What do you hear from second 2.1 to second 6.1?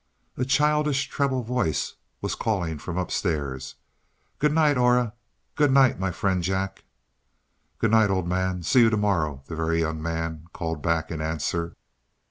was calling from upstairs. "Good night, Aura good night, my